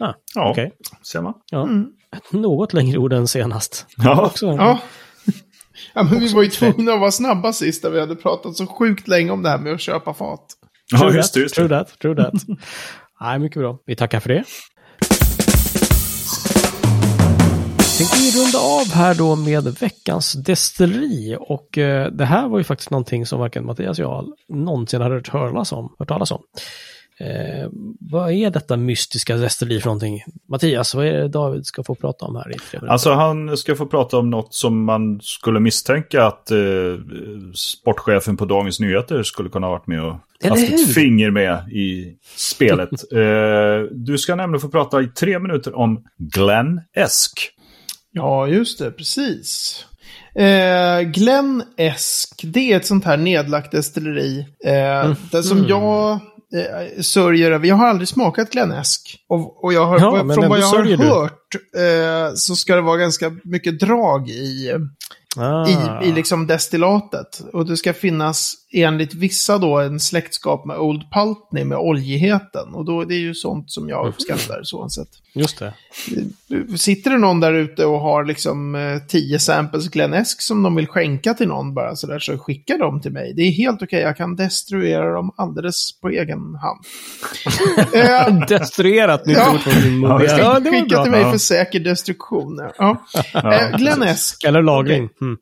[0.00, 0.72] Ah, Ja, Okej.
[1.12, 1.34] ser man.
[1.50, 1.62] Ja.
[1.62, 1.86] Mm.
[2.30, 3.86] Något längre ord än senast.
[3.96, 4.78] Ja, Också, Ja.
[5.94, 8.66] ja, men vi var ju tvungna att vara snabba sist, där vi hade pratat så
[8.66, 10.46] sjukt länge om det här med att köpa fat.
[10.92, 11.40] ja True just det.
[11.40, 11.78] Just True det.
[11.84, 12.32] that, true that.
[13.20, 13.78] Nej, mycket bra.
[13.86, 14.44] Vi tackar för det.
[17.98, 21.36] Tänkte vi runda av här då med veckans destilleri.
[21.40, 25.14] Och eh, det här var ju faktiskt någonting som varken Mattias och jag någonsin hade
[25.14, 25.94] hört talas om.
[25.98, 26.40] Hört talas om.
[27.20, 27.68] Eh,
[28.00, 30.24] vad är detta mystiska destilleri för någonting?
[30.48, 32.50] Mattias, vad är det David ska få prata om här?
[32.50, 32.92] i tre minuter?
[32.92, 36.58] Alltså han ska få prata om något som man skulle misstänka att eh,
[37.54, 40.14] sportchefen på Dagens Nyheter skulle kunna ha varit med och
[40.48, 42.90] haft ett finger med i spelet.
[43.12, 47.50] eh, du ska nämligen få prata i tre minuter om Glenn Esk.
[48.12, 49.84] Ja, just det, precis.
[50.34, 54.46] Eh, Glen Esk, det är ett sånt här nedlagt destilleri.
[54.64, 56.20] Eh, det som jag
[56.54, 57.66] eh, sörjer över.
[57.68, 59.18] Jag har aldrig smakat Glen Esk.
[59.28, 62.96] Och, och jag har, Ja, från vad jag har hört eh, så ska det vara
[62.96, 64.72] ganska mycket drag i,
[65.36, 65.68] Ah.
[66.02, 67.40] i, i liksom destillatet.
[67.52, 72.74] Och det ska finnas enligt vissa då en släktskap med Old Pultney med oljigheten.
[72.74, 75.08] Och då, det är ju sånt som jag uppskattar så sett.
[75.34, 75.74] Just det.
[76.78, 80.86] Sitter det någon där ute och har liksom eh, 10 samples Glenesk som de vill
[80.86, 83.32] skänka till någon bara sådär så skicka dem till mig.
[83.36, 86.84] Det är helt okej, jag kan destruera dem alldeles på egen hand.
[87.94, 89.52] eh, Destruerat nytt Ja.
[89.54, 90.10] ord från din mun.
[90.10, 90.22] Ja.
[90.38, 91.30] Ja, skicka till mig Ja.
[91.30, 92.60] för säker destruktion.
[92.78, 92.96] Ja.
[93.34, 95.08] eh, Glenesk, Eller lagring.
[95.22, 95.38] Mm.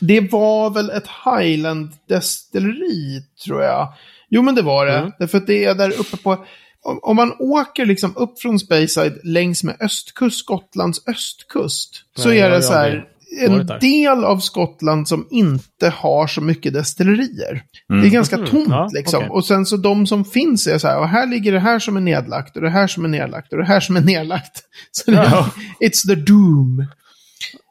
[0.00, 3.92] det var väl ett Highland-destilleri tror jag.
[4.30, 4.98] Jo, men det var det.
[4.98, 5.12] Mm.
[5.18, 6.44] Därför att det är där uppe på...
[6.84, 12.38] Om, om man åker liksom upp från Speyside längs med östkust, Skottlands östkust, så Nej,
[12.40, 13.08] är jag det så här
[13.40, 17.62] en del av Skottland som inte har så mycket destillerier.
[17.88, 18.46] Det är ganska Mhm.
[18.46, 19.18] tomt Ja, liksom.
[19.18, 19.30] okej.
[19.30, 21.96] Och sen så de som finns är så här, och här ligger det här som
[21.96, 24.62] är nedlagt, och det här som är nedlagt, och det här som är nedlagt.
[24.92, 25.50] Så det, Ja.
[25.80, 26.86] it's the doom.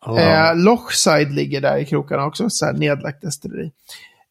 [0.06, 0.20] Ja.
[0.20, 3.72] Eh, Lochside ligger där i krokarna också, så här nedlagt destilleri.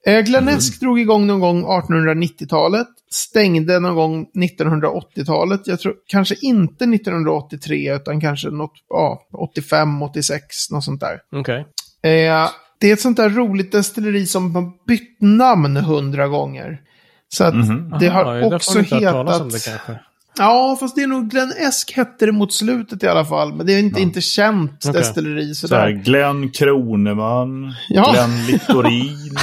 [0.06, 5.66] Eh, Glenesk drog igång någon gång 1890-talet, stängde någon gång 1980-talet.
[5.66, 11.20] Jag tror kanske inte 1983 utan kanske något, ja, 85, 86, något sånt där.
[11.32, 11.66] Okej.
[12.02, 12.48] Eh,
[12.80, 16.80] det är ett sånt där roligt destilleri som har bytt namn hundra gånger.
[17.28, 17.54] Så att
[18.00, 20.09] det Aha, har därför också hetat...
[20.40, 23.54] Ja, fast det är nog Glen Esk hette det mot slutet i alla fall.
[23.54, 25.00] Men det är inte, inte känt Okej.
[25.00, 26.02] destilleri Så här, sådär.
[26.04, 28.12] Glenn Kroneman, Ja.
[28.12, 29.16] Glenn Littorin.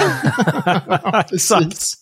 [0.66, 1.94] Ja, precis.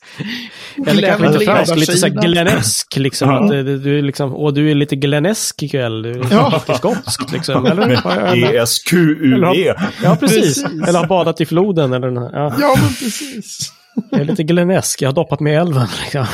[0.87, 2.31] Eller kanske lite Glenn franskt, lite såhär ledarsidan.
[2.45, 3.29] glenesk liksom.
[3.29, 3.43] Ja.
[3.43, 6.01] Att det- du är liksom, åh du är lite glenesk ikväll.
[6.01, 6.53] Du är Ja.
[6.53, 7.65] lite skotsk liksom.
[7.65, 7.83] Eller?
[7.83, 9.73] Eller- E E-S-Q-U-E.
[10.03, 10.63] Ja, precis.
[10.63, 10.87] Precis.
[10.87, 12.29] Eller har badat i floden eller den här.
[12.33, 13.71] Ja, Ja, men precis.
[14.11, 15.01] jag är lite glenesk.
[15.01, 15.87] Jag har doppat mig i älven.
[16.03, 16.25] Liksom.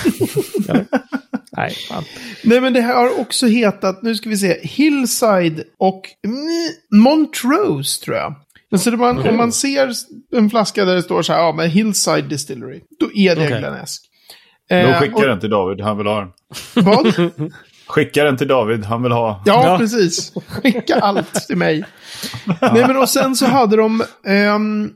[1.58, 2.04] Nej, fan.
[2.44, 8.04] Nej, men det här har också hetat, nu ska vi se, Hillside och mm, Montrose
[8.06, 8.36] tror jag.
[8.72, 9.92] Men Så det var, Om man ser
[10.36, 13.60] en flaska där det står så här, ja men Hillside Distillery, då är det Okej.
[13.60, 14.02] Glenesk.
[14.70, 16.30] Då Eh, skickar och- den till David, han vill ha den.
[16.74, 17.14] Vad?
[17.88, 19.44] Skicka den till David, han vill ha.
[19.46, 19.78] Ja, Ja.
[19.78, 20.34] precis.
[20.48, 21.84] Skicka allt till mig.
[22.62, 24.04] Nej, men och sen så hade de...
[24.28, 24.90] ehm,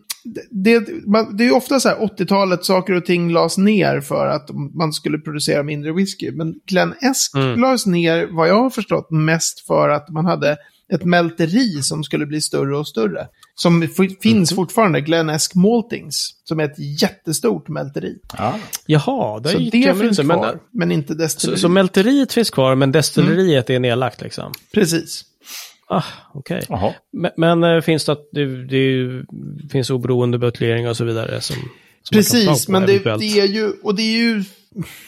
[0.52, 4.50] det, man, det är ofta så här 80-talet, saker och ting lades ner för att
[4.74, 6.32] man skulle producera mindre whisky.
[6.32, 7.60] Men Glen Esk Mm.
[7.60, 10.58] lades ner, vad jag har förstått, mest för att man hade
[10.94, 13.28] ett mälteri som skulle bli större och större.
[13.56, 14.56] Som f- finns Mhm.
[14.56, 18.16] fortfarande, Glen Esk Maltings, som är ett jättestort mälteri.
[18.38, 18.56] Ja.
[18.86, 20.34] Jaha, det Så gick det finns inte.
[20.34, 21.60] kvar, Men, men, inte så, destilleri.
[21.60, 24.52] så mälteriet finns kvar, men destilleriet är nedlagt liksom?
[24.74, 25.26] Precis.
[25.90, 26.62] Ah, okej.
[26.70, 26.94] Jaha.
[27.14, 29.26] Men, men eh, finns det att det, det
[29.72, 31.56] finns oberoende buteljeringar och så vidare som...
[32.04, 34.44] som Precis, men det, det är ju, och det är ju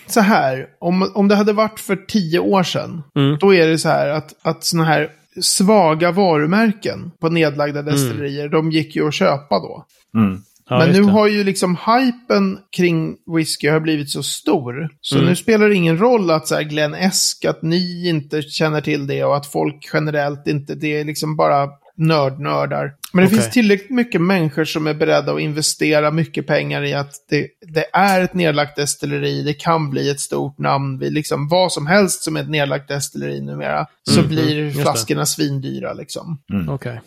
[0.08, 3.38] så här, om, om det hade varit för tio år sedan, Mm.
[3.40, 5.10] då är det så här att, att såna här
[5.42, 9.86] svaga varumärken på nedlagda destillerier, de gick ju att köpa då.
[10.16, 10.42] Mm.
[10.70, 11.12] Ja, men nu det.
[11.12, 14.90] har ju liksom hypen kring whisky har blivit så stor.
[15.02, 15.28] Så Mm.
[15.30, 19.08] nu spelar det ingen roll att så här Glenn Esk, att ni inte känner till
[19.08, 22.94] det och att folk generellt inte, det är liksom bara nördnördar.
[23.14, 23.40] Men det Okej.
[23.40, 27.86] finns tillräckligt mycket människor som är beredda att investera mycket pengar i att det, det
[27.94, 32.24] är ett nedlagt destilleri, det kan bli ett stort namn, vid liksom vad som helst
[32.24, 34.72] som är ett nedlagt destilleri numera, så Mhm, blir det.
[34.72, 36.38] flaskorna svindyra liksom.
[36.70, 37.02] Okej.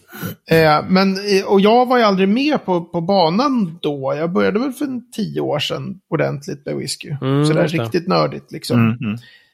[0.50, 4.14] Eh, men, eh, och jag var ju aldrig med på, på banan då.
[4.18, 7.08] Jag började väl för en tio år sedan ordentligt med whisky.
[7.20, 7.66] Mm, just det.
[7.66, 8.98] riktigt nördigt liksom.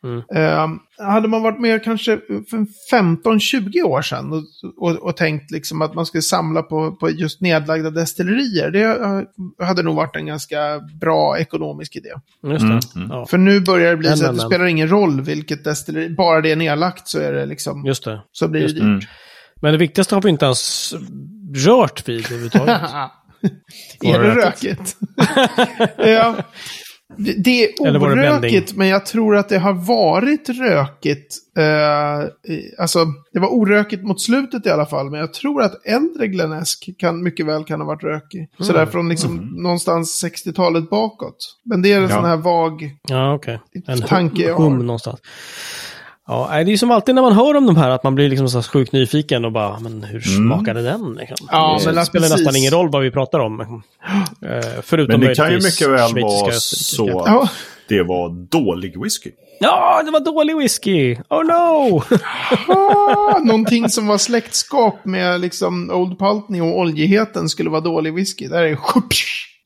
[0.07, 0.23] Mm.
[0.35, 2.19] Eh, hade man varit med kanske
[2.51, 2.67] för
[2.97, 4.43] 15-20 år sedan och,
[4.77, 8.71] och, och tänkt liksom att man skulle samla på, på just nedlagda destillerier.
[8.71, 12.09] Det eh, hade nog varit en ganska bra ekonomisk idé.
[12.43, 12.67] Just det.
[12.67, 13.09] Mm, mm.
[13.11, 14.51] Ja, För nu börjar det bli Men, så att men, det men.
[14.51, 18.23] spelar ingen roll vilket destilleri, bara det är nedlagt så är det liksom, just det.
[18.33, 18.85] så blir det just dyrt.
[18.85, 19.01] Mm.
[19.61, 20.95] Men det viktigaste har vi inte ens
[21.55, 22.81] rört vid överhuvudtaget.
[24.03, 24.97] är det rökigt?
[25.97, 26.37] ja.
[27.17, 31.37] Det, är orökigt, men jag tror att det har varit rökigt.
[31.59, 32.29] Eh,
[32.79, 32.99] alltså,
[33.33, 37.23] det var orökigt mot slutet i alla fall, men jag tror att äldre Glenesk kan
[37.23, 38.49] mycket väl kan ha varit rökig.
[38.61, 41.37] Sådär från liksom någonstans 60-talet bakåt.
[41.65, 42.09] Men det är en Ja.
[42.09, 42.91] sån här vag...
[43.09, 43.61] Ja, okej.
[43.87, 44.71] En Tanke jag har.
[44.71, 45.21] någonstans.
[46.29, 48.49] Ja, det är som alltid när man hör om de här att man blir liksom
[48.49, 51.15] så här sjukt nyfiken och bara, men hur smakade den?
[51.21, 51.49] Liksom?
[51.51, 52.39] Ja, det men att spelar precis.
[52.41, 53.61] nästan ingen roll vad vi pratar om.
[53.61, 53.69] Eh,
[54.83, 57.49] förutom Men det kan ju mycket väl vara så Ja.
[57.89, 59.31] det var dålig whisky.
[59.61, 61.17] Ja, det var dålig whisky!
[61.29, 62.03] Oh no!
[62.69, 68.49] Ah, någonting som var släktskap med liksom Old Pultney och oljeheten skulle vara dålig whisky.
[68.49, 68.77] Där är det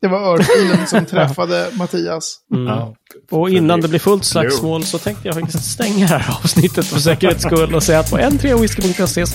[0.09, 2.37] var örfilen som träffade Mattias.
[2.49, 2.95] Ja.
[3.31, 7.01] Och innan det blir fullt slagsmål så tänkte jag faktiskt stänga det här avsnittet för
[7.01, 9.27] säkerhets skull och säga att på n3whisky.se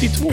[0.00, 0.30] 72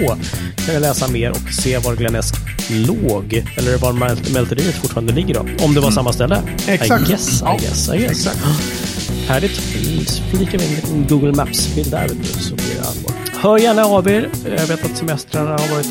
[0.66, 2.36] kan ni läsa mer och se var Glenesk
[2.70, 3.34] låg.
[3.58, 5.66] Eller var mält- mälteriet fortfarande ligger då.
[5.66, 6.42] Om det var samma ställe.
[6.68, 7.02] Exakt.
[7.08, 8.12] I guess, I guess, I guess.
[8.12, 8.38] exakt.
[9.28, 9.52] Härligt.
[10.32, 12.08] Flikar vi in en Google Maps-bild där
[12.40, 13.14] så blir det allvar.
[13.42, 14.30] Hör gärna av er.
[14.58, 15.88] Jag vet att semestrarna har varit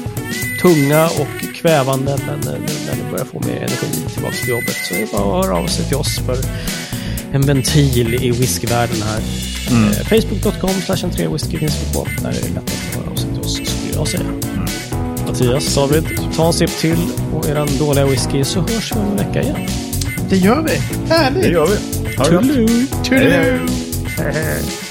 [0.62, 4.94] tunga och kvävande men eh, när ni börjar få mer energi tillbaka till jobbet så
[4.94, 6.36] är det bara att höra av sig till oss för
[7.32, 9.20] en ventil i whiskyvärlden här.
[9.70, 9.90] Mm.
[9.90, 12.06] Eh, Facebook.com slash whisky finns vi på.
[12.22, 14.22] Där är det lätt att höra av sig till oss skulle jag säga.
[15.26, 16.04] Mattias, David,
[16.36, 16.98] ta en sipp till
[17.32, 19.68] på eran dåliga whisky så hörs vi om en vecka igen.
[20.30, 20.76] Det gör vi.
[21.08, 21.42] Härligt.
[21.42, 21.76] Det gör vi.
[22.16, 22.44] Ha det gott.
[22.44, 22.86] Toodaloo!
[23.04, 23.68] Toodaloo.
[24.18, 24.85] Hej, hej.